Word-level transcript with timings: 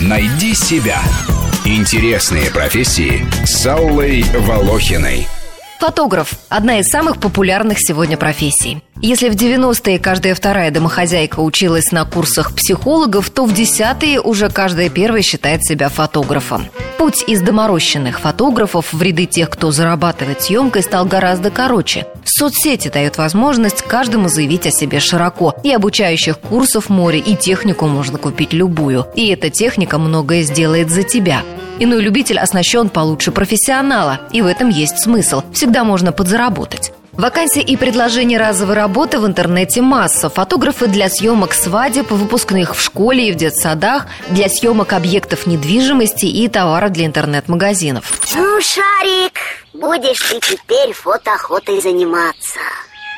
Найди 0.00 0.54
себя. 0.54 1.00
Интересные 1.64 2.50
профессии 2.50 3.26
с 3.44 3.66
Аллой 3.66 4.22
Волохиной. 4.22 5.26
Фотограф– 5.80 6.34
одна 6.48 6.78
из 6.78 6.86
самых 6.86 7.18
популярных 7.18 7.78
сегодня 7.80 8.16
профессий. 8.16 8.82
Если 9.02 9.28
в 9.28 9.34
90-е 9.34 9.98
каждая 9.98 10.34
вторая 10.34 10.70
домохозяйка 10.70 11.40
училась 11.40 11.92
на 11.92 12.04
курсах 12.04 12.54
психологов, 12.54 13.30
то 13.30 13.44
в 13.44 13.52
десятые 13.52 14.20
уже 14.20 14.48
каждая 14.48 14.88
первая 14.88 15.22
считает 15.22 15.64
себя 15.64 15.88
фотографом. 15.88 16.66
Путь 17.06 17.22
из 17.28 17.40
доморощенных 17.40 18.18
фотографов 18.18 18.92
в 18.92 19.00
ряды 19.00 19.26
тех, 19.26 19.48
кто 19.48 19.70
зарабатывает 19.70 20.42
съемкой, 20.42 20.82
стал 20.82 21.04
гораздо 21.04 21.52
короче. 21.52 22.04
Соцсети 22.24 22.88
дают 22.88 23.16
возможность 23.16 23.82
каждому 23.82 24.28
заявить 24.28 24.66
о 24.66 24.72
себе 24.72 24.98
широко. 24.98 25.54
И 25.62 25.70
обучающих 25.70 26.36
курсов 26.36 26.88
море, 26.88 27.20
и 27.20 27.36
технику 27.36 27.86
можно 27.86 28.18
купить 28.18 28.52
любую. 28.52 29.06
И 29.14 29.28
эта 29.28 29.50
техника 29.50 29.98
многое 29.98 30.42
сделает 30.42 30.90
за 30.90 31.04
тебя. 31.04 31.42
Иной 31.78 32.02
любитель 32.02 32.40
оснащен 32.40 32.88
получше 32.88 33.30
профессионала, 33.30 34.18
и 34.32 34.42
в 34.42 34.46
этом 34.46 34.68
есть 34.68 34.98
смысл. 34.98 35.42
Всегда 35.52 35.84
можно 35.84 36.10
подзаработать. 36.10 36.90
Вакансии 37.16 37.62
и 37.62 37.76
предложения 37.78 38.38
разовой 38.38 38.74
работы 38.74 39.18
в 39.18 39.26
интернете 39.26 39.80
масса. 39.80 40.28
Фотографы 40.28 40.86
для 40.86 41.08
съемок 41.08 41.54
свадеб, 41.54 42.10
выпускных 42.10 42.76
в 42.76 42.80
школе 42.80 43.28
и 43.28 43.32
в 43.32 43.36
детсадах, 43.36 44.06
для 44.28 44.50
съемок 44.50 44.92
объектов 44.92 45.46
недвижимости 45.46 46.26
и 46.26 46.46
товара 46.48 46.90
для 46.90 47.06
интернет-магазинов. 47.06 48.04
Ну, 48.34 48.60
Шарик, 48.60 49.40
будешь 49.72 50.20
ты 50.28 50.40
теперь 50.40 50.92
фотоохотой 50.92 51.80
заниматься. 51.80 52.60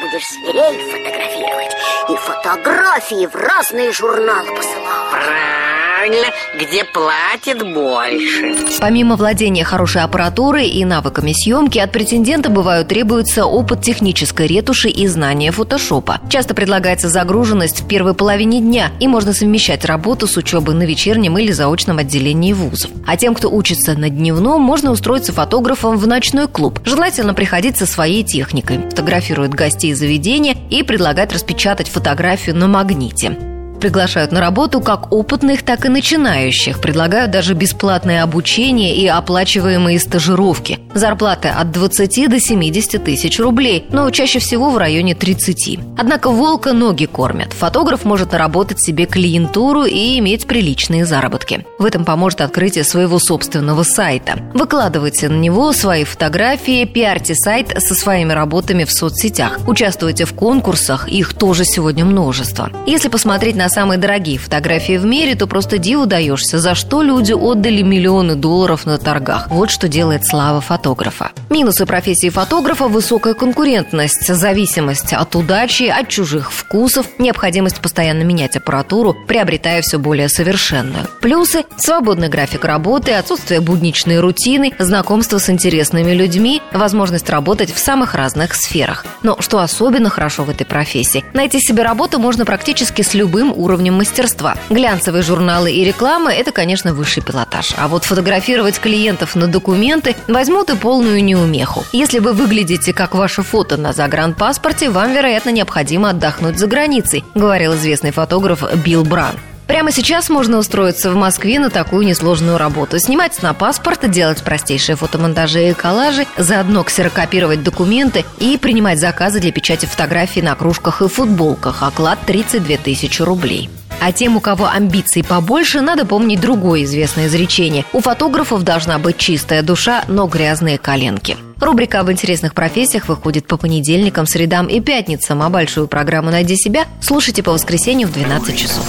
Будешь 0.00 0.26
зверей 0.26 0.90
фотографировать 0.90 1.76
и 2.10 2.16
фотографии 2.16 3.26
в 3.26 3.36
разные 3.36 3.92
журналы 3.92 4.56
посылать 4.56 5.63
правильно, 6.04 6.26
где 6.58 6.84
платят 6.84 7.62
больше. 7.72 8.56
Помимо 8.80 9.16
владения 9.16 9.64
хорошей 9.64 10.02
аппаратурой 10.02 10.68
и 10.68 10.84
навыками 10.84 11.32
съемки, 11.32 11.78
от 11.78 11.92
претендента 11.92 12.50
бывают 12.50 12.88
требуется 12.88 13.46
опыт 13.46 13.82
технической 13.82 14.46
ретуши 14.46 14.88
и 14.88 15.06
знания 15.06 15.50
фотошопа. 15.50 16.20
Часто 16.28 16.54
предлагается 16.54 17.08
загруженность 17.08 17.80
в 17.80 17.88
первой 17.88 18.14
половине 18.14 18.60
дня, 18.60 18.90
и 19.00 19.08
можно 19.08 19.32
совмещать 19.32 19.84
работу 19.84 20.26
с 20.26 20.36
учебой 20.36 20.74
на 20.74 20.82
вечернем 20.82 21.38
или 21.38 21.52
заочном 21.52 21.98
отделении 21.98 22.52
вузов. 22.52 22.90
А 23.06 23.16
тем, 23.16 23.34
кто 23.34 23.50
учится 23.50 23.94
на 23.94 24.10
дневном, 24.10 24.60
можно 24.60 24.90
устроиться 24.90 25.32
фотографом 25.32 25.96
в 25.96 26.06
ночной 26.06 26.48
клуб. 26.48 26.80
Желательно 26.84 27.34
приходить 27.34 27.78
со 27.78 27.86
своей 27.86 28.22
техникой. 28.24 28.78
Фотографирует 28.90 29.54
гостей 29.54 29.94
заведения 29.94 30.56
и 30.70 30.82
предлагает 30.82 31.32
распечатать 31.32 31.88
фотографию 31.88 32.56
на 32.56 32.66
магните 32.68 33.36
приглашают 33.84 34.32
на 34.32 34.40
работу 34.40 34.80
как 34.80 35.12
опытных, 35.12 35.62
так 35.62 35.84
и 35.84 35.90
начинающих. 35.90 36.80
Предлагают 36.80 37.30
даже 37.30 37.52
бесплатное 37.52 38.22
обучение 38.22 38.96
и 38.96 39.06
оплачиваемые 39.06 39.98
стажировки. 39.98 40.78
Зарплаты 40.94 41.48
от 41.48 41.70
20 41.70 42.30
до 42.30 42.40
70 42.40 43.04
тысяч 43.04 43.38
рублей, 43.38 43.84
но 43.90 44.08
чаще 44.08 44.38
всего 44.38 44.70
в 44.70 44.78
районе 44.78 45.14
30. 45.14 45.80
Однако 45.98 46.30
волка 46.30 46.72
ноги 46.72 47.04
кормят. 47.04 47.52
Фотограф 47.52 48.06
может 48.06 48.32
наработать 48.32 48.82
себе 48.82 49.04
клиентуру 49.04 49.84
и 49.84 50.18
иметь 50.18 50.46
приличные 50.46 51.04
заработки. 51.04 51.66
В 51.78 51.84
этом 51.84 52.06
поможет 52.06 52.40
открытие 52.40 52.84
своего 52.84 53.18
собственного 53.18 53.82
сайта. 53.82 54.38
Выкладывайте 54.54 55.28
на 55.28 55.36
него 55.36 55.74
свои 55.74 56.04
фотографии, 56.04 56.86
пиарьте 56.86 57.34
сайт 57.34 57.74
со 57.82 57.94
своими 57.94 58.32
работами 58.32 58.84
в 58.84 58.92
соцсетях. 58.92 59.58
Участвуйте 59.66 60.24
в 60.24 60.32
конкурсах, 60.32 61.06
их 61.06 61.34
тоже 61.34 61.66
сегодня 61.66 62.06
множество. 62.06 62.70
Если 62.86 63.08
посмотреть 63.08 63.56
на 63.56 63.66
самые 63.74 63.98
дорогие 63.98 64.38
фотографии 64.38 64.96
в 64.96 65.04
мире, 65.04 65.34
то 65.34 65.48
просто 65.48 65.78
диву 65.78 66.06
даешься, 66.06 66.60
за 66.60 66.76
что 66.76 67.02
люди 67.02 67.32
отдали 67.32 67.82
миллионы 67.82 68.36
долларов 68.36 68.86
на 68.86 68.98
торгах. 68.98 69.48
Вот 69.50 69.70
что 69.70 69.88
делает 69.88 70.24
слава 70.24 70.60
фотографа. 70.60 71.32
Минусы 71.54 71.86
профессии 71.86 72.30
фотографа– 72.30 72.88
высокая 72.88 73.32
конкурентность, 73.32 74.26
зависимость 74.26 75.12
от 75.12 75.36
удачи, 75.36 75.84
от 75.84 76.08
чужих 76.08 76.50
вкусов, 76.50 77.06
необходимость 77.20 77.80
постоянно 77.80 78.24
менять 78.24 78.56
аппаратуру, 78.56 79.14
приобретая 79.28 79.80
все 79.80 80.00
более 80.00 80.28
совершенную. 80.28 81.06
Плюсы– 81.20 81.64
свободный 81.76 82.28
график 82.28 82.64
работы, 82.64 83.12
отсутствие 83.12 83.60
будничной 83.60 84.18
рутины, 84.18 84.72
знакомство 84.80 85.38
с 85.38 85.48
интересными 85.48 86.10
людьми, 86.10 86.60
возможность 86.72 87.30
работать 87.30 87.72
в 87.72 87.78
самых 87.78 88.16
разных 88.16 88.56
сферах. 88.56 89.06
Но 89.22 89.40
что 89.40 89.60
особенно 89.60 90.10
хорошо 90.10 90.42
в 90.42 90.50
этой 90.50 90.66
профессии– 90.66 91.24
найти 91.34 91.60
себе 91.60 91.84
работу 91.84 92.18
можно 92.18 92.44
практически 92.44 93.02
с 93.02 93.14
любым 93.14 93.52
уровнем 93.52 93.94
мастерства. 93.94 94.56
Глянцевые 94.70 95.22
журналы 95.22 95.70
и 95.70 95.84
реклама– 95.84 96.32
это, 96.34 96.50
конечно, 96.50 96.92
высший 96.94 97.22
пилотаж. 97.22 97.74
А 97.78 97.86
вот 97.86 98.02
фотографировать 98.02 98.80
клиентов 98.80 99.36
на 99.36 99.46
документы 99.46 100.16
возьмут 100.26 100.70
и 100.70 100.76
полную 100.76 101.22
неумеху. 101.44 101.84
Если 101.92 102.18
вы 102.18 102.32
выглядите 102.32 102.92
как 102.92 103.14
ваше 103.14 103.42
фото 103.42 103.76
на 103.76 103.92
загранпаспорте, 103.92 104.90
вам, 104.90 105.12
вероятно, 105.12 105.50
необходимо 105.50 106.10
отдохнуть 106.10 106.58
за 106.58 106.66
границей, 106.66 107.24
говорил 107.34 107.74
известный 107.74 108.10
фотограф 108.10 108.62
Билл 108.84 109.04
Бран. 109.04 109.36
Прямо 109.66 109.90
сейчас 109.92 110.28
можно 110.28 110.58
устроиться 110.58 111.10
в 111.10 111.16
Москве 111.16 111.58
на 111.58 111.70
такую 111.70 112.06
несложную 112.06 112.58
работу. 112.58 112.98
Снимать 112.98 113.40
на 113.42 113.54
паспорт, 113.54 114.10
делать 114.10 114.42
простейшие 114.42 114.94
фотомонтажи 114.94 115.70
и 115.70 115.72
коллажи, 115.72 116.26
заодно 116.36 116.84
ксерокопировать 116.84 117.62
документы 117.62 118.26
и 118.38 118.58
принимать 118.58 119.00
заказы 119.00 119.40
для 119.40 119.52
печати 119.52 119.86
фотографий 119.86 120.42
на 120.42 120.54
кружках 120.54 121.00
и 121.00 121.08
футболках. 121.08 121.82
Оклад 121.82 122.18
32 122.26 122.76
тысячи 122.76 123.22
рублей. 123.22 123.70
А 124.00 124.12
тем, 124.12 124.36
у 124.36 124.40
кого 124.40 124.66
амбиций 124.66 125.24
побольше, 125.24 125.80
надо 125.80 126.04
помнить 126.04 126.40
другое 126.40 126.84
известное 126.84 127.26
изречение. 127.26 127.84
У 127.92 128.00
фотографов 128.00 128.62
должна 128.62 128.98
быть 128.98 129.18
чистая 129.18 129.62
душа, 129.62 130.04
но 130.08 130.26
грязные 130.26 130.78
коленки. 130.78 131.36
Рубрика 131.60 132.00
об 132.00 132.10
интересных 132.10 132.54
профессиях 132.54 133.08
выходит 133.08 133.46
по 133.46 133.56
понедельникам, 133.56 134.26
средам 134.26 134.66
и 134.66 134.80
пятницам, 134.80 135.42
а 135.42 135.48
большую 135.48 135.88
программу 135.88 136.30
«Найди 136.30 136.56
себя» 136.56 136.86
слушайте 137.00 137.42
по 137.42 137.52
воскресенью 137.52 138.08
в 138.08 138.12
12 138.12 138.56
часов. 138.56 138.84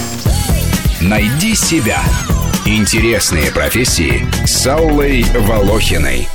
Найди 1.00 1.54
себя. 1.54 2.00
Интересные 2.64 3.50
профессии 3.52 4.26
с 4.44 4.66
Аллой 4.66 5.24
Волохиной. 5.34 6.26